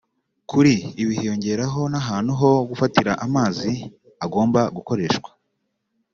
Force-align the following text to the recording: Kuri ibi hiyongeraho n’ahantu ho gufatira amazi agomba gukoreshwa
Kuri 0.49 0.73
ibi 1.01 1.13
hiyongeraho 1.19 1.81
n’ahantu 1.91 2.31
ho 2.39 2.49
gufatira 2.69 3.11
amazi 3.25 3.71
agomba 4.25 4.59
gukoreshwa 4.75 5.29